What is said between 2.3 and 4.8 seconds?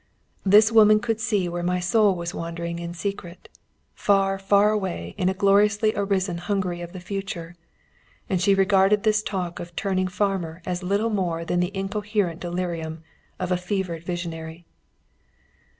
wandering in secret, far, far